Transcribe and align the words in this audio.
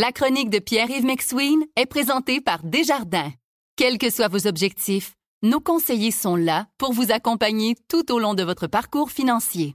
La 0.00 0.12
chronique 0.12 0.48
de 0.48 0.60
Pierre-Yves 0.60 1.04
McSween 1.04 1.58
est 1.74 1.86
présentée 1.86 2.40
par 2.40 2.62
Desjardins. 2.62 3.32
Quels 3.74 3.98
que 3.98 4.10
soient 4.10 4.28
vos 4.28 4.46
objectifs, 4.46 5.14
nos 5.42 5.58
conseillers 5.58 6.12
sont 6.12 6.36
là 6.36 6.66
pour 6.78 6.92
vous 6.92 7.10
accompagner 7.10 7.74
tout 7.88 8.12
au 8.12 8.20
long 8.20 8.34
de 8.34 8.44
votre 8.44 8.68
parcours 8.68 9.10
financier. 9.10 9.74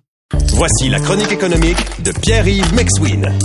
Voici 0.54 0.88
la 0.88 1.02
chronique 1.02 1.34
économique 1.34 1.76
de 2.04 2.14
Pierre-Yves 2.14 2.74
McSween. 2.74 3.38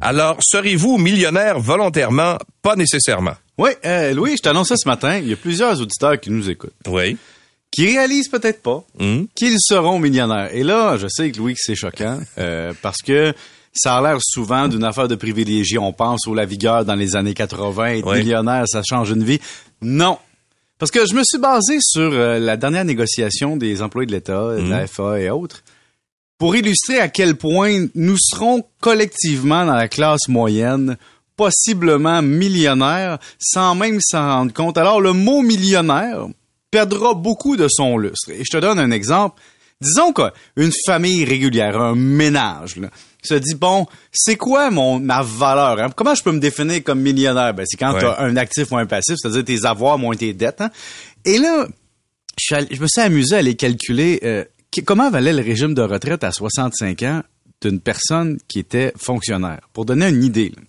Alors, 0.00 0.36
serez-vous 0.42 0.96
millionnaire 0.96 1.58
volontairement? 1.58 2.36
Pas 2.62 2.76
nécessairement. 2.76 3.34
Oui, 3.58 3.70
euh, 3.84 4.14
Louis, 4.14 4.36
je 4.36 4.42
t'annonce 4.44 4.68
ça 4.68 4.76
ce 4.76 4.86
matin. 4.88 5.18
Il 5.18 5.26
y 5.26 5.32
a 5.32 5.36
plusieurs 5.36 5.80
auditeurs 5.80 6.20
qui 6.20 6.30
nous 6.30 6.48
écoutent. 6.48 6.70
Oui. 6.86 7.16
Qui 7.72 7.86
réalisent 7.86 8.28
peut-être 8.28 8.62
pas 8.62 8.84
Hmm. 9.00 9.24
qu'ils 9.34 9.58
seront 9.58 9.98
millionnaires. 9.98 10.50
Et 10.54 10.62
là, 10.62 10.96
je 10.98 11.08
sais 11.08 11.32
que 11.32 11.38
Louis, 11.38 11.56
c'est 11.58 11.74
choquant, 11.74 12.20
euh, 12.38 12.72
parce 12.80 13.02
que 13.02 13.34
ça 13.78 13.96
a 13.96 14.02
l'air 14.02 14.18
souvent 14.20 14.68
d'une 14.68 14.84
affaire 14.84 15.08
de 15.08 15.14
privilégié. 15.14 15.78
On 15.78 15.92
pense 15.92 16.26
au 16.26 16.34
la 16.34 16.44
vigueur 16.44 16.84
dans 16.84 16.94
les 16.94 17.16
années 17.16 17.34
80, 17.34 17.86
être 17.86 18.06
Oui. 18.12 18.18
millionnaire, 18.18 18.64
ça 18.66 18.82
change 18.88 19.10
une 19.10 19.24
vie. 19.24 19.40
Non. 19.82 20.18
Parce 20.78 20.90
que 20.90 21.06
je 21.06 21.14
me 21.14 21.22
suis 21.24 21.38
basé 21.38 21.78
sur 21.80 22.10
euh, 22.12 22.38
la 22.38 22.56
dernière 22.56 22.84
négociation 22.84 23.56
des 23.56 23.82
employés 23.82 24.06
de 24.06 24.12
l'État, 24.12 24.54
de 24.56 24.68
la 24.68 24.86
FA 24.86 25.20
et 25.20 25.30
autres, 25.30 25.62
pour 26.38 26.54
illustrer 26.54 27.00
à 27.00 27.08
quel 27.08 27.34
point 27.34 27.86
nous 27.96 28.16
serons 28.18 28.62
collectivement 28.80 29.66
dans 29.66 29.74
la 29.74 29.88
classe 29.88 30.28
moyenne, 30.28 30.96
possiblement 31.36 32.22
millionnaires, 32.22 33.18
sans 33.40 33.74
même 33.74 33.98
s'en 34.00 34.28
rendre 34.38 34.52
compte. 34.52 34.78
Alors, 34.78 35.00
le 35.00 35.12
mot 35.12 35.42
millionnaire 35.42 36.26
perdra 36.70 37.14
beaucoup 37.14 37.56
de 37.56 37.66
son 37.68 37.96
lustre. 37.98 38.30
Et 38.30 38.42
je 38.44 38.50
te 38.56 38.60
donne 38.60 38.78
un 38.78 38.90
exemple. 38.90 39.40
Disons 39.80 40.12
qu'une 40.12 40.72
famille 40.86 41.24
régulière, 41.24 41.80
un 41.80 41.94
ménage, 41.94 42.76
là, 42.76 42.88
se 43.22 43.34
dit, 43.34 43.54
bon, 43.54 43.86
c'est 44.12 44.34
quoi 44.36 44.70
mon 44.70 44.98
ma 44.98 45.22
valeur? 45.22 45.78
hein? 45.80 45.90
Comment 45.94 46.16
je 46.16 46.22
peux 46.24 46.32
me 46.32 46.40
définir 46.40 46.82
comme 46.82 47.00
millionnaire? 47.00 47.54
Ben, 47.54 47.64
c'est 47.68 47.76
quand 47.76 47.92
Ouais. 47.94 48.00
tu 48.00 48.06
as 48.06 48.20
un 48.20 48.36
actif 48.36 48.72
ou 48.72 48.76
un 48.76 48.86
passif, 48.86 49.14
c'est-à-dire 49.16 49.44
tes 49.44 49.64
avoirs 49.64 49.96
moins 49.98 50.16
tes 50.16 50.32
dettes. 50.32 50.60
hein? 50.60 50.70
Et 51.24 51.38
là, 51.38 51.66
je, 52.38 52.42
suis 52.44 52.54
allé- 52.56 52.68
je 52.74 52.80
me 52.80 52.86
suis 52.88 53.00
amusé 53.00 53.36
à 53.36 53.38
aller 53.38 53.54
calculer 53.54 54.18
euh, 54.24 54.44
comment 54.84 55.10
valait 55.10 55.32
le 55.32 55.42
régime 55.42 55.74
de 55.74 55.82
retraite 55.82 56.24
à 56.24 56.32
65 56.32 57.02
ans 57.04 57.22
d'une 57.62 57.80
personne 57.80 58.38
qui 58.48 58.58
était 58.60 58.92
fonctionnaire, 58.96 59.60
pour 59.72 59.84
donner 59.84 60.08
une 60.08 60.24
idée. 60.24 60.52
là. 60.56 60.62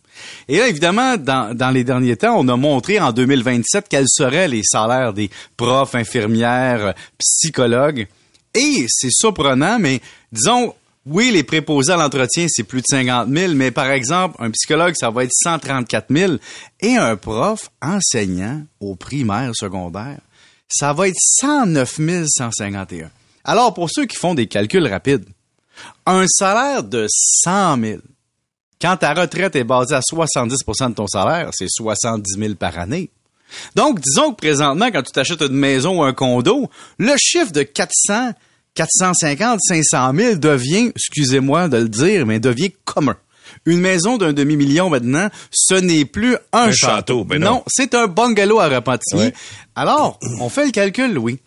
Et 0.50 0.58
là, 0.58 0.68
évidemment, 0.68 1.18
dans, 1.18 1.56
dans 1.56 1.70
les 1.72 1.84
derniers 1.84 2.16
temps, 2.18 2.36
on 2.40 2.48
a 2.48 2.56
montré 2.58 3.00
en 3.00 3.12
2027 3.12 3.86
quels 3.90 4.08
seraient 4.08 4.48
les 4.48 4.62
salaires 4.64 5.14
des 5.14 5.30
profs, 5.58 5.96
infirmières, 5.96 6.88
euh, 6.88 6.92
psychologues. 7.18 8.08
Et 8.54 8.86
c'est 8.88 9.12
surprenant, 9.12 9.80
mais 9.80 10.02
disons, 10.32 10.74
oui, 11.06 11.32
les 11.32 11.44
préposés 11.44 11.94
à 11.94 11.98
l'entretien, 11.98 12.46
c'est 12.50 12.64
plus 12.64 12.82
de 12.82 12.88
50 12.90 13.30
000, 13.30 13.54
mais 13.54 13.72
par 13.72 13.90
exemple, 13.90 14.36
un 14.40 14.52
psychologue, 14.52 14.94
ça 14.98 15.10
va 15.10 15.24
être 15.24 15.34
134 15.34 16.06
000. 16.10 16.34
Et 16.82 16.98
un 16.98 17.16
prof 17.16 17.70
enseignant 17.82 18.64
au 18.80 18.96
primaire, 18.96 19.52
secondaire, 19.56 20.20
ça 20.68 20.94
va 20.94 21.08
être 21.08 21.18
109 21.18 22.00
151. 22.28 23.10
Alors, 23.44 23.74
pour 23.74 23.90
ceux 23.90 24.06
qui 24.06 24.18
font 24.18 24.36
des 24.36 24.48
calculs 24.48 24.86
rapides, 24.86 25.26
un 26.06 26.26
salaire 26.28 26.84
de 26.84 27.08
100 27.10 27.82
000, 27.82 28.02
quand 28.82 28.98
ta 28.98 29.14
retraite 29.14 29.56
est 29.56 29.64
basée 29.64 29.96
à 29.96 30.02
70% 30.02 30.90
de 30.90 30.94
ton 30.94 31.08
salaire, 31.08 31.50
c'est 31.54 31.68
70 31.70 32.38
000 32.38 32.56
par 32.56 32.78
année. 32.78 33.10
Donc, 33.76 34.00
disons 34.00 34.32
que 34.32 34.38
présentement, 34.38 34.90
quand 34.92 35.02
tu 35.04 35.12
t'achètes 35.12 35.42
une 35.42 35.54
maison 35.56 36.00
ou 36.00 36.04
un 36.04 36.14
condo, 36.14 36.70
le 36.98 37.14
chiffre 37.18 37.52
de 37.52 37.64
400, 37.64 38.32
450, 38.76 39.60
500 39.62 40.12
000 40.16 40.36
devient, 40.36 40.92
excusez-moi 40.96 41.68
de 41.70 41.78
le 41.78 41.90
dire, 41.90 42.26
mais 42.26 42.40
devient 42.40 42.72
commun. 42.86 43.18
Une 43.66 43.80
maison 43.80 44.18
d'un 44.18 44.32
demi-million 44.32 44.90
maintenant, 44.90 45.30
ce 45.52 45.74
n'est 45.76 46.06
plus 46.06 46.36
un, 46.54 46.68
Un 46.68 46.72
château. 46.72 46.96
château, 46.96 47.24
ben 47.26 47.40
non. 47.42 47.52
non, 47.52 47.64
c'est 47.68 47.96
un 47.96 48.08
bungalow 48.08 48.60
à 48.60 48.70
Repentigny. 48.70 49.22
Ouais. 49.24 49.34
Alors, 49.76 50.20
on 50.40 50.50
fait 50.50 50.66
le 50.66 50.72
calcul, 50.72 51.12
Louis. 51.14 51.40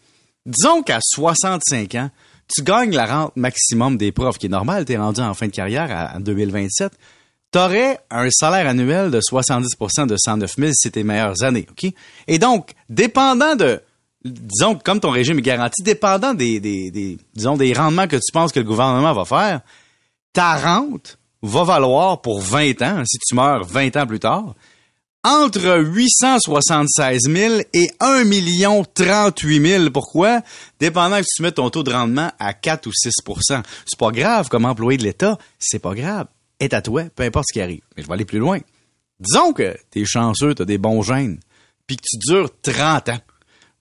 Disons 0.44 0.82
qu'à 0.82 0.98
65 1.00 1.94
ans, 1.94 2.10
tu 2.54 2.62
gagnes 2.62 2.94
la 2.94 3.06
rente 3.06 3.32
maximum 3.36 3.96
des 3.96 4.10
profs, 4.12 4.36
qui 4.38 4.46
est 4.46 4.50
normal, 4.50 4.84
t'es 4.84 4.96
rendu 4.98 5.20
en 5.20 5.32
fin 5.32 5.46
de 5.46 5.52
carrière 5.52 5.88
à- 5.90 6.16
en 6.16 6.20
2027. 6.20 6.92
T'aurais 7.52 8.00
un 8.10 8.30
salaire 8.30 8.66
annuel 8.66 9.10
de 9.10 9.20
70% 9.20 10.06
de 10.06 10.16
109 10.16 10.56
000 10.56 10.72
si 10.74 10.90
tes 10.90 11.04
meilleures 11.04 11.42
années, 11.42 11.66
OK? 11.70 11.92
Et 12.26 12.38
donc, 12.38 12.72
dépendant 12.88 13.54
de, 13.54 13.82
disons, 14.24 14.74
comme 14.82 15.00
ton 15.00 15.10
régime 15.10 15.38
est 15.38 15.42
garanti, 15.42 15.82
dépendant 15.82 16.32
des 16.32 17.18
rendements 17.76 18.08
que 18.08 18.16
tu 18.16 18.32
penses 18.32 18.52
que 18.52 18.60
le 18.60 18.64
gouvernement 18.64 19.12
va 19.12 19.26
faire, 19.26 19.60
ta 20.32 20.56
rente 20.56 21.18
va 21.42 21.64
valoir 21.64 22.22
pour 22.22 22.40
20 22.40 22.80
ans, 22.82 23.02
si 23.04 23.18
tu 23.18 23.34
meurs 23.34 23.64
20 23.64 23.98
ans 23.98 24.06
plus 24.06 24.20
tard, 24.20 24.54
entre 25.22 25.78
876 25.78 27.30
000 27.30 27.60
et 27.74 27.90
1 28.00 28.24
million 28.24 28.82
38 28.82 29.60
000. 29.60 29.90
Pourquoi? 29.90 30.40
Dépendant 30.80 31.20
que 31.20 31.26
tu 31.28 31.42
mets 31.42 31.52
ton 31.52 31.68
taux 31.68 31.82
de 31.82 31.92
rendement 31.92 32.32
à 32.38 32.54
4 32.54 32.86
ou 32.86 32.90
6% 32.90 33.62
C'est 33.84 33.98
pas 33.98 34.10
grave 34.10 34.48
comme 34.48 34.64
employé 34.64 34.96
de 34.96 35.04
l'État, 35.04 35.38
c'est 35.58 35.78
pas 35.78 35.94
grave. 35.94 36.26
Est 36.62 36.74
à 36.74 36.80
toi, 36.80 37.02
peu 37.16 37.24
importe 37.24 37.46
ce 37.48 37.54
qui 37.54 37.60
arrive. 37.60 37.80
Mais 37.96 38.04
je 38.04 38.06
vais 38.06 38.14
aller 38.14 38.24
plus 38.24 38.38
loin. 38.38 38.60
Disons 39.18 39.52
que 39.52 39.76
t'es 39.90 40.04
chanceux, 40.04 40.54
t'as 40.54 40.64
des 40.64 40.78
bons 40.78 41.02
gènes, 41.02 41.40
puis 41.88 41.96
que 41.96 42.02
tu 42.08 42.18
dures 42.18 42.50
30 42.62 43.08
ans. 43.08 43.18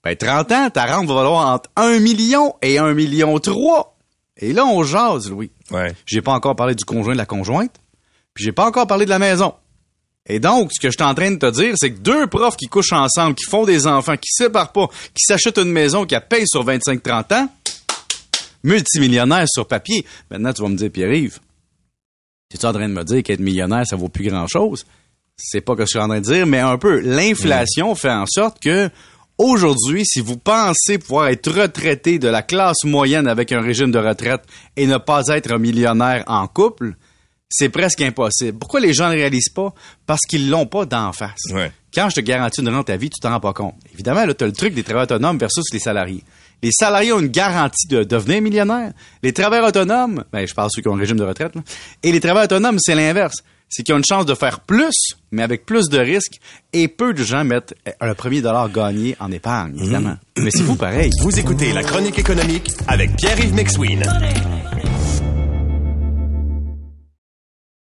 Ben, 0.03 0.15
30 0.15 0.51
ans, 0.51 0.69
ta 0.71 0.87
rente 0.87 1.07
va 1.07 1.13
valoir 1.13 1.47
entre 1.47 1.69
1 1.75 1.99
million 1.99 2.55
et 2.63 2.79
1 2.79 2.95
million 2.95 3.37
3. 3.37 3.95
Et 4.37 4.51
là, 4.51 4.65
on 4.65 4.81
jase, 4.81 5.29
Louis. 5.29 5.51
Ouais. 5.69 5.93
J'ai 6.07 6.23
pas 6.23 6.31
encore 6.31 6.55
parlé 6.55 6.73
du 6.73 6.83
conjoint 6.83 7.13
de 7.13 7.19
la 7.19 7.27
conjointe, 7.27 7.75
puis 8.33 8.45
j'ai 8.45 8.51
pas 8.51 8.65
encore 8.65 8.87
parlé 8.87 9.05
de 9.05 9.11
la 9.11 9.19
maison. 9.19 9.53
Et 10.25 10.39
donc, 10.39 10.71
ce 10.73 10.79
que 10.79 10.87
je 10.89 10.95
suis 10.97 11.07
en 11.07 11.13
train 11.13 11.29
de 11.29 11.37
te 11.37 11.51
dire, 11.51 11.75
c'est 11.77 11.91
que 11.91 11.99
deux 11.99 12.25
profs 12.25 12.57
qui 12.57 12.65
couchent 12.65 12.93
ensemble, 12.93 13.35
qui 13.35 13.45
font 13.45 13.65
des 13.65 13.85
enfants, 13.85 14.17
qui 14.17 14.31
séparent 14.31 14.71
pas, 14.71 14.87
qui 15.13 15.23
s'achètent 15.23 15.59
une 15.59 15.71
maison, 15.71 16.07
qui 16.07 16.15
la 16.15 16.21
payent 16.21 16.47
sur 16.47 16.65
25-30 16.65 17.35
ans, 17.35 17.49
multimillionnaire 18.63 19.45
sur 19.47 19.67
papier. 19.67 20.03
Maintenant, 20.31 20.51
tu 20.51 20.63
vas 20.63 20.69
me 20.69 20.77
dire, 20.77 20.89
Pierre-Yves, 20.89 21.39
tu 22.57 22.65
en 22.65 22.73
train 22.73 22.87
de 22.87 22.93
me 22.93 23.03
dire 23.03 23.23
qu'être 23.23 23.39
millionnaire, 23.39 23.85
ça 23.85 23.95
vaut 23.95 24.09
plus 24.09 24.29
grand-chose? 24.29 24.85
C'est 25.37 25.61
pas 25.61 25.75
que 25.75 25.83
je 25.83 25.87
suis 25.87 25.99
en 25.99 26.07
train 26.07 26.19
de 26.19 26.25
dire, 26.25 26.45
mais 26.45 26.59
un 26.59 26.77
peu. 26.77 26.99
L'inflation 26.99 27.95
fait 27.95 28.11
en 28.11 28.25
sorte 28.27 28.59
que, 28.61 28.89
aujourd'hui, 29.37 30.03
si 30.05 30.19
vous 30.19 30.37
pensez 30.37 30.97
pouvoir 30.99 31.29
être 31.29 31.51
retraité 31.51 32.19
de 32.19 32.27
la 32.27 32.43
classe 32.43 32.83
moyenne 32.83 33.27
avec 33.27 33.51
un 33.51 33.61
régime 33.61 33.91
de 33.91 33.99
retraite 33.99 34.43
et 34.77 34.85
ne 34.85 34.97
pas 34.97 35.27
être 35.29 35.57
millionnaire 35.57 36.23
en 36.27 36.47
couple, 36.47 36.95
c'est 37.49 37.69
presque 37.69 38.01
impossible. 38.01 38.57
Pourquoi 38.57 38.79
les 38.79 38.93
gens 38.93 39.09
ne 39.09 39.15
réalisent 39.15 39.49
pas? 39.49 39.73
Parce 40.05 40.21
qu'ils 40.21 40.49
l'ont 40.49 40.67
pas 40.67 40.85
d'en 40.85 41.11
face. 41.11 41.41
Ouais. 41.51 41.71
Quand 41.93 42.09
je 42.09 42.15
te 42.15 42.21
garantis 42.21 42.61
une 42.61 42.69
rente 42.69 42.89
à 42.89 42.95
vie, 42.95 43.09
tu 43.09 43.19
t'en 43.19 43.31
rends 43.31 43.41
pas 43.41 43.53
compte. 43.53 43.75
Évidemment, 43.93 44.25
là, 44.25 44.33
tu 44.33 44.43
as 44.43 44.47
le 44.47 44.53
truc 44.53 44.73
des 44.73 44.83
travailleurs 44.83 45.03
autonomes 45.11 45.37
versus 45.37 45.65
les 45.73 45.79
salariés. 45.79 46.23
Les 46.63 46.71
salariés 46.71 47.11
ont 47.13 47.19
une 47.19 47.27
garantie 47.27 47.87
de 47.87 48.03
devenir 48.03 48.41
millionnaire. 48.41 48.91
Les 49.23 49.33
travailleurs 49.33 49.67
autonomes, 49.67 50.23
ben, 50.31 50.45
je 50.47 50.53
parle 50.53 50.67
de 50.67 50.71
ceux 50.75 50.81
qui 50.81 50.87
ont 50.87 50.95
un 50.95 50.99
régime 50.99 51.17
de 51.17 51.23
retraite, 51.23 51.55
là. 51.55 51.61
et 52.03 52.11
les 52.11 52.19
travailleurs 52.19 52.45
autonomes, 52.45 52.77
c'est 52.79 52.95
l'inverse. 52.95 53.37
C'est 53.69 53.83
qu'ils 53.83 53.95
ont 53.95 53.99
une 53.99 54.03
chance 54.05 54.25
de 54.25 54.35
faire 54.35 54.59
plus, 54.59 55.15
mais 55.31 55.43
avec 55.43 55.65
plus 55.65 55.87
de 55.87 55.97
risques, 55.97 56.39
et 56.73 56.89
peu 56.89 57.13
de 57.13 57.23
gens 57.23 57.45
mettent 57.45 57.73
euh, 57.87 58.05
le 58.05 58.13
premier 58.15 58.41
dollar 58.41 58.69
gagné 58.69 59.15
en 59.19 59.31
épargne, 59.31 59.77
évidemment. 59.79 60.17
Mais 60.37 60.51
c'est 60.51 60.63
vous 60.63 60.75
pareil. 60.75 61.09
Vous 61.21 61.39
écoutez 61.39 61.71
la 61.71 61.81
chronique 61.81 62.19
économique 62.19 62.69
avec 62.87 63.15
Pierre-Yves 63.15 63.53
McSween. 63.55 64.03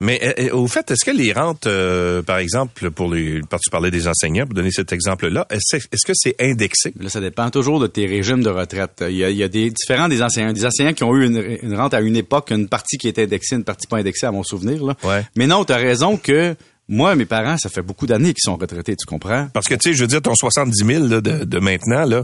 Mais 0.01 0.21
euh, 0.23 0.49
euh, 0.49 0.55
au 0.55 0.69
fait, 0.69 0.91
est-ce 0.91 1.05
que 1.05 1.17
les 1.17 1.33
rentes, 1.33 1.67
euh, 1.67 2.21
par 2.23 2.37
exemple, 2.37 2.91
pour 2.91 3.12
les, 3.12 3.41
parce 3.49 3.62
que 3.62 3.69
tu 3.69 3.71
parlais 3.71 3.91
des 3.91 4.07
enseignants, 4.07 4.45
pour 4.45 4.55
donner 4.55 4.71
cet 4.71 4.93
exemple-là, 4.93 5.47
est-ce 5.49 5.77
est-ce 5.77 6.07
que 6.07 6.12
c'est 6.15 6.34
indexé? 6.39 6.93
Là, 7.01 7.09
ça 7.09 7.21
dépend 7.21 7.49
toujours 7.49 7.81
de 7.81 7.87
tes 7.87 8.05
régimes 8.05 8.43
de 8.43 8.51
retraite. 8.51 9.03
Il 9.09 9.17
y 9.17 9.25
a, 9.25 9.31
il 9.31 9.37
y 9.37 9.43
a 9.43 9.49
des 9.49 9.71
différents 9.71 10.09
des 10.09 10.23
enseignants. 10.23 10.53
Des 10.53 10.67
enseignants 10.67 10.93
qui 10.93 11.05
ont 11.05 11.15
eu 11.17 11.27
une, 11.27 11.59
une 11.62 11.75
rente 11.75 11.95
à 11.95 12.01
une 12.01 12.17
époque, 12.17 12.51
une 12.51 12.69
partie 12.69 12.99
qui 12.99 13.09
était 13.09 13.23
indexée, 13.23 13.56
une 13.56 13.65
partie 13.65 13.87
pas 13.87 13.97
indexée 13.97 14.27
à 14.27 14.33
mon 14.33 14.43
souvenir. 14.43 14.85
Là. 14.85 14.97
Ouais. 15.03 15.25
Mais 15.35 15.47
non, 15.47 15.65
tu 15.65 15.73
as 15.73 15.77
raison 15.77 16.19
que 16.19 16.55
moi, 16.88 17.17
mes 17.17 17.25
parents, 17.27 17.59
ça 17.59 17.69
fait 17.69 17.83
beaucoup 17.83 18.06
d'années 18.06 18.33
qu'ils 18.33 18.44
sont 18.44 18.56
retraités, 18.56 18.94
tu 18.94 19.06
comprends? 19.06 19.49
Parce 19.53 19.67
que, 19.67 19.75
tu 19.75 19.91
sais, 19.91 19.97
je 19.97 20.03
veux 20.03 20.06
dire, 20.06 20.23
ton 20.23 20.35
70 20.37 20.85
000 20.87 21.06
là, 21.06 21.21
de, 21.21 21.44
de 21.44 21.59
maintenant, 21.59 22.05
là, 22.05 22.23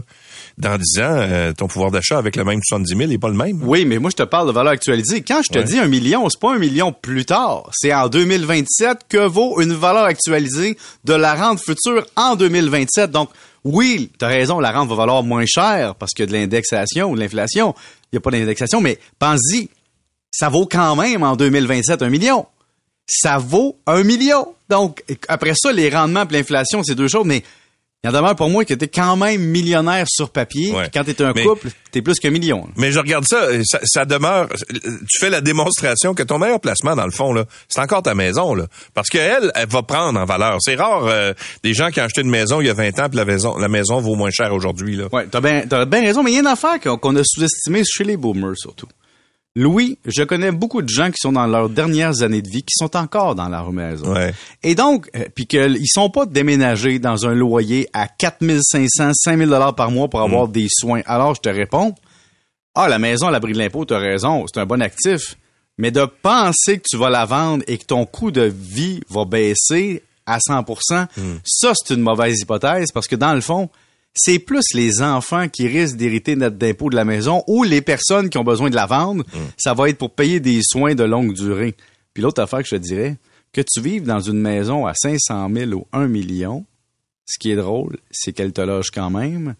dans 0.57 0.77
10 0.77 0.99
ans, 0.99 1.03
euh, 1.17 1.51
ton 1.51 1.67
pouvoir 1.67 1.91
d'achat 1.91 2.17
avec 2.17 2.35
le 2.37 2.45
même 2.45 2.61
70 2.63 2.95
000 2.95 3.09
n'est 3.09 3.17
pas 3.17 3.27
le 3.27 3.33
même. 3.33 3.61
Oui, 3.63 3.83
mais 3.85 3.99
moi, 3.99 4.09
je 4.09 4.15
te 4.15 4.23
parle 4.23 4.47
de 4.47 4.53
valeur 4.53 4.71
actualisée. 4.71 5.21
Quand 5.21 5.41
je 5.43 5.51
te 5.51 5.57
Ouais. 5.59 5.65
dis 5.65 5.79
un 5.79 5.87
million, 5.87 6.29
c'est 6.29 6.39
pas 6.39 6.53
un 6.55 6.59
million 6.59 6.93
plus 6.93 7.25
tard. 7.25 7.69
C'est 7.73 7.93
en 7.93 8.07
2027 8.07 8.99
que 9.09 9.27
vaut 9.27 9.59
une 9.61 9.73
valeur 9.73 10.03
actualisée 10.05 10.77
de 11.03 11.13
la 11.13 11.35
rente 11.35 11.59
future 11.59 12.05
en 12.15 12.35
2027. 12.37 13.11
Donc, 13.11 13.29
oui, 13.65 14.11
tu 14.17 14.23
as 14.23 14.29
raison, 14.29 14.59
la 14.61 14.71
rente 14.71 14.87
va 14.89 14.95
valoir 14.95 15.23
moins 15.23 15.45
cher 15.45 15.95
parce 15.95 16.11
a 16.21 16.25
de 16.25 16.31
l'indexation 16.33 17.11
ou 17.11 17.15
de 17.15 17.19
l'inflation. 17.19 17.75
Il 18.11 18.15
n'y 18.15 18.17
a 18.17 18.21
pas 18.21 18.31
d'indexation, 18.31 18.79
mais 18.81 18.97
pense-y, 19.19 19.69
ça 20.31 20.47
vaut 20.49 20.65
quand 20.67 20.95
même 20.95 21.21
en 21.23 21.35
2027 21.35 22.01
un 22.01 22.09
million. 22.09 22.45
Ça 23.07 23.37
vaut 23.37 23.77
un 23.85 24.03
million. 24.03 24.47
Donc, 24.69 25.03
après 25.27 25.53
ça, 25.55 25.71
les 25.71 25.89
rendements 25.89 26.23
et 26.29 26.33
l'inflation, 26.33 26.83
c'est 26.83 26.95
deux 26.95 27.07
choses, 27.09 27.25
mais 27.25 27.43
Il 28.05 28.09
en 28.09 28.11
demeure 28.11 28.35
pour 28.35 28.49
moi 28.49 28.65
que 28.65 28.73
t'es 28.73 28.89
quand 28.89 29.15
même 29.15 29.41
millionnaire 29.41 30.05
sur 30.09 30.29
papier. 30.29 30.73
Ouais. 30.73 30.89
Quand 30.93 31.05
t'es 31.05 31.21
un 31.21 31.31
Mais- 31.33 31.45
couple, 31.45 31.69
t'es 31.89 32.01
plus 32.01 32.19
qu'un 32.19 32.31
million. 32.31 32.67
Mais 32.75 32.91
je 32.91 32.99
regarde 32.99 33.23
ça, 33.25 33.47
ça, 33.63 33.79
ça 33.83 34.03
demeure. 34.03 34.49
Tu 34.69 35.19
fais 35.21 35.29
la 35.29 35.39
démonstration 35.39 36.13
que 36.13 36.21
ton 36.23 36.37
meilleur 36.37 36.59
placement, 36.59 36.97
dans 36.97 37.05
le 37.05 37.13
fond, 37.13 37.31
là, 37.31 37.45
c'est 37.69 37.79
encore 37.79 38.03
ta 38.03 38.13
maison, 38.13 38.55
là, 38.55 38.65
parce 38.93 39.07
qu'elle, 39.07 39.53
elle 39.55 39.69
va 39.69 39.83
prendre 39.83 40.19
en 40.19 40.25
valeur. 40.25 40.57
C'est 40.59 40.75
rare 40.75 41.05
euh, 41.05 41.31
des 41.63 41.73
gens 41.73 41.91
qui 41.91 42.01
ont 42.01 42.03
acheté 42.03 42.19
une 42.23 42.29
maison 42.29 42.59
il 42.59 42.67
y 42.67 42.69
a 42.69 42.73
20 42.73 42.99
ans, 42.99 43.07
puis 43.07 43.15
la 43.15 43.23
maison, 43.23 43.57
la 43.57 43.69
maison 43.69 44.01
vaut 44.01 44.15
moins 44.15 44.31
cher 44.31 44.53
aujourd'hui, 44.53 44.97
là. 44.97 45.05
Ouais, 45.13 45.25
t'as 45.31 45.39
bien, 45.39 45.63
t'as 45.69 45.85
bien 45.85 46.01
raison, 46.01 46.23
mais 46.23 46.31
il 46.31 46.33
y 46.33 46.37
a 46.37 46.41
une 46.41 46.47
affaire 46.47 46.81
qu'on 46.81 46.97
qu'on 46.97 47.15
a 47.15 47.21
sous-estimée 47.23 47.83
chez 47.85 48.03
les 48.03 48.17
boomers 48.17 48.57
surtout. 48.57 48.87
Louis, 49.55 49.99
je 50.05 50.23
connais 50.23 50.51
beaucoup 50.51 50.81
de 50.81 50.89
gens 50.89 51.11
qui 51.11 51.17
sont 51.19 51.33
dans 51.33 51.45
leurs 51.45 51.69
dernières 51.69 52.23
années 52.23 52.41
de 52.41 52.49
vie, 52.49 52.63
qui 52.63 52.73
sont 52.75 52.95
encore 52.95 53.35
dans 53.35 53.49
leur 53.49 53.71
maison. 53.71 54.11
Ouais. 54.11 54.33
Et 54.63 54.73
donc, 54.73 55.11
euh, 55.15 55.25
puis 55.35 55.45
qu'ils 55.45 55.87
sont 55.87 56.09
pas 56.09 56.25
déménagés 56.25 56.97
dans 56.97 57.27
un 57.27 57.35
loyer 57.35 57.87
à 57.93 58.07
4500, 58.07 59.11
5000 59.13 59.47
dollars 59.47 59.75
par 59.75 59.91
mois 59.91 60.09
pour 60.09 60.21
avoir 60.21 60.47
des 60.47 60.67
soins. 60.69 61.01
Alors, 61.05 61.35
je 61.35 61.41
te 61.41 61.49
réponds, 61.49 61.93
ah, 62.73 62.89
la 62.89 62.97
maison 62.97 63.27
à 63.27 63.31
l'abri 63.31 63.53
de 63.53 63.59
l'impôt, 63.59 63.85
t'as 63.85 63.99
raison, 63.99 64.45
c'est 64.51 64.59
un 64.59 64.65
bon 64.65 64.81
actif. 64.81 65.37
Mais 65.77 65.91
de 65.91 66.05
penser 66.05 66.79
que 66.79 66.87
tu 66.89 66.97
vas 66.97 67.11
la 67.11 67.25
vendre 67.25 67.63
et 67.67 67.77
que 67.77 67.85
ton 67.85 68.07
coût 68.07 68.31
de 68.31 68.41
vie 68.41 69.01
va 69.09 69.25
baisser 69.25 70.01
à 70.25 70.39
100%, 70.39 71.07
ça, 71.43 71.73
c'est 71.75 71.93
une 71.93 72.01
mauvaise 72.01 72.39
hypothèse 72.39 72.91
parce 72.91 73.07
que 73.07 73.15
dans 73.15 73.33
le 73.33 73.41
fond, 73.41 73.69
c'est 74.15 74.39
plus 74.39 74.73
les 74.73 75.01
enfants 75.01 75.49
qui 75.49 75.67
risquent 75.67 75.97
d'hériter 75.97 76.35
notre 76.35 76.57
d'impôt 76.57 76.89
de 76.89 76.95
la 76.95 77.05
maison 77.05 77.43
ou 77.47 77.63
les 77.63 77.81
personnes 77.81 78.29
qui 78.29 78.37
ont 78.37 78.43
besoin 78.43 78.69
de 78.69 78.75
la 78.75 78.85
vendre. 78.85 79.23
Ça 79.57 79.73
va 79.73 79.89
être 79.89 79.97
pour 79.97 80.11
payer 80.11 80.39
des 80.39 80.59
soins 80.63 80.95
de 80.95 81.03
longue 81.03 81.33
durée. 81.33 81.75
Puis 82.13 82.21
l'autre 82.21 82.41
affaire 82.41 82.59
que 82.59 82.65
je 82.65 82.75
te 82.75 82.81
dirais, 82.81 83.17
que 83.51 83.61
tu 83.61 83.81
vives 83.81 84.03
dans 84.03 84.19
une 84.19 84.39
maison 84.39 84.85
à 84.85 84.93
500 84.93 85.49
000 85.53 85.71
ou 85.71 85.87
1 85.93 86.07
million, 86.07 86.65
ce 87.25 87.39
qui 87.39 87.51
est 87.51 87.55
drôle, 87.55 87.97
c'est 88.11 88.33
qu'elle 88.33 88.53
te 88.53 88.61
loge 88.61 88.91
quand 88.91 89.09
même. 89.09 89.55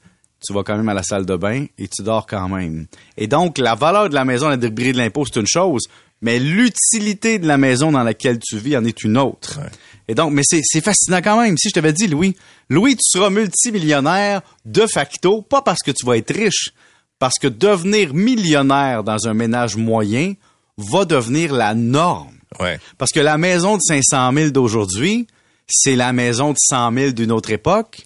Tu 0.46 0.54
vas 0.54 0.64
quand 0.64 0.76
même 0.76 0.90
à 0.90 0.94
la 0.94 1.04
salle 1.04 1.26
de 1.26 1.36
bain 1.36 1.66
et 1.78 1.88
tu 1.88 2.04
dors 2.04 2.28
quand 2.28 2.50
même. 2.50 2.88
Et 3.16 3.28
donc, 3.28 3.58
la 3.58 3.76
valeur 3.76 4.10
de 4.10 4.14
la 4.14 4.26
maison 4.26 4.48
à 4.48 4.52
la 4.52 4.58
débris 4.58 4.92
de 4.92 4.98
l'impôt, 4.98 5.26
c'est 5.26 5.40
une 5.40 5.48
chose, 5.48 5.84
mais 6.22 6.38
l'utilité 6.38 7.40
de 7.40 7.48
la 7.48 7.58
maison 7.58 7.92
dans 7.92 8.04
laquelle 8.04 8.40
tu 8.40 8.58
vis 8.58 8.76
en 8.76 8.84
est 8.84 9.04
une 9.04 9.18
autre. 9.18 9.60
Ouais. 9.60 9.70
Et 10.08 10.16
donc, 10.16 10.34
mais 10.34 10.42
c'est 10.44 10.82
fascinant 10.82 11.22
quand 11.24 11.42
même. 11.42 11.58
Si 11.58 11.70
je 11.70 11.74
t'avais 11.74 11.94
dit, 11.94 12.08
Louis, 12.08 12.36
Louis, 12.70 12.96
tu 12.96 13.02
seras 13.04 13.30
multimillionnaire 13.30 14.42
de 14.66 14.86
facto, 14.86 15.42
pas 15.42 15.62
parce 15.62 15.80
que 15.84 15.92
tu 15.92 16.06
vas 16.06 16.18
être 16.18 16.34
riche, 16.34 16.72
parce 17.20 17.36
que 17.40 17.48
devenir 17.48 18.14
millionnaire 18.14 19.04
dans 19.04 19.28
un 19.28 19.34
ménage 19.34 19.76
moyen 19.78 20.34
va 20.78 21.06
devenir 21.06 21.54
la 21.54 21.74
norme. 21.74 22.34
Ouais. 22.60 22.80
Parce 22.98 23.12
que 23.12 23.20
la 23.20 23.38
maison 23.38 23.78
de 23.78 23.82
500 23.82 24.32
000 24.34 24.50
d'aujourd'hui, 24.52 25.28
c'est 25.68 25.96
la 25.96 26.12
maison 26.14 26.52
de 26.52 26.58
100 26.60 26.94
000 26.94 27.12
d'une 27.12 27.32
autre 27.32 27.52
époque. 27.52 28.02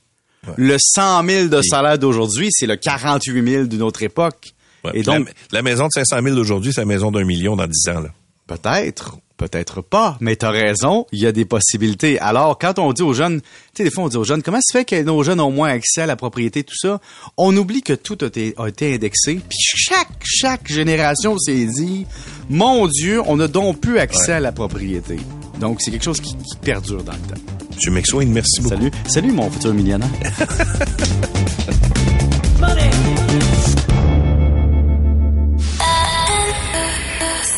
Le 0.55 0.77
100 0.79 1.25
000 1.27 1.47
de 1.49 1.61
salaire 1.61 1.97
d'aujourd'hui, 1.99 2.47
c'est 2.51 2.67
le 2.67 2.77
48 2.77 3.49
000 3.51 3.63
d'une 3.65 3.81
autre 3.81 4.03
époque. 4.03 4.51
Ouais. 4.85 4.91
Et 4.93 5.03
la- 5.03 5.17
donc, 5.19 5.29
la, 5.51 5.61
maison 5.61 5.87
de 5.87 5.91
500 5.91 6.21
000 6.23 6.35
d'aujourd'hui, 6.35 6.71
c'est 6.73 6.81
la 6.81 6.85
maison 6.85 7.11
d'un 7.11 7.25
million 7.25 7.55
dans 7.57 7.67
10 7.67 7.89
ans. 7.89 8.03
Peut-être, 8.45 9.17
peut-être 9.37 9.81
pas, 9.81 10.17
mais 10.19 10.35
t'as 10.35 10.49
raison, 10.49 11.05
il 11.11 11.19
y 11.19 11.27
a 11.27 11.31
des 11.31 11.45
possibilités. 11.45 12.19
Alors, 12.19 12.57
quand 12.59 12.79
on 12.79 12.91
dit 12.91 13.03
aux 13.03 13.13
jeunes, 13.13 13.41
tu 13.41 13.47
sais, 13.75 13.83
des 13.83 13.91
fois 13.91 14.05
on 14.05 14.09
dit 14.09 14.17
aux 14.17 14.23
jeunes, 14.23 14.41
comment 14.41 14.59
se 14.61 14.75
fait 14.75 14.85
que 14.85 15.01
nos 15.03 15.23
jeunes 15.23 15.39
ont 15.39 15.51
moins 15.51 15.69
accès 15.69 16.01
à 16.01 16.05
la 16.05 16.15
propriété, 16.15 16.63
tout 16.63 16.75
ça? 16.75 16.99
On 17.37 17.55
oublie 17.55 17.81
que 17.81 17.93
tout 17.93 18.17
a 18.21 18.25
été, 18.25 18.53
a 18.57 18.67
été 18.67 18.95
indexé, 18.95 19.35
puis 19.35 19.59
chaque, 19.59 20.09
chaque 20.23 20.67
génération 20.67 21.37
s'est 21.37 21.65
dit, 21.65 22.05
mon 22.49 22.87
Dieu, 22.87 23.21
on 23.25 23.39
a 23.39 23.47
donc 23.47 23.79
plus 23.79 23.99
accès 23.99 24.33
à 24.33 24.39
la 24.39 24.51
propriété. 24.51 25.17
Donc, 25.59 25.81
c'est 25.81 25.91
quelque 25.91 26.05
chose 26.05 26.21
qui, 26.21 26.35
qui 26.35 26.57
perdure 26.57 27.03
dans 27.03 27.13
le 27.13 27.19
temps. 27.19 27.41
Monsieur 27.75 27.91
McSwain, 27.91 28.25
merci 28.25 28.61
beaucoup. 28.61 28.75
Salut, 28.75 28.91
salut 29.07 29.31
mon 29.31 29.51
futur 29.51 29.73
millionnaire. 29.73 30.09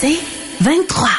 C'est 0.02 0.18
23. 0.62 1.10